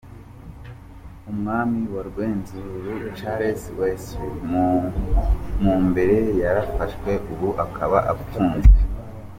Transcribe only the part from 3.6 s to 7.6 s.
Wesley Mumbere yarafashwe ubu